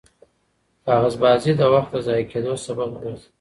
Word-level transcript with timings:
کاغذبازي 0.85 1.51
د 1.57 1.61
وخت 1.73 1.89
د 1.93 1.97
ضایع 2.07 2.25
کېدو 2.31 2.53
سبب 2.65 2.89
ګرځي. 3.01 3.27